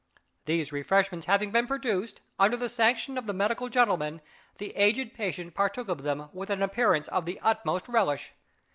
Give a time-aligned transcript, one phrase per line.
[0.45, 4.19] These refreshments having been produced, under the sanction of the medical gentlemen,
[4.57, 8.33] the aged patient partook of them with an appearance of the utmost relish.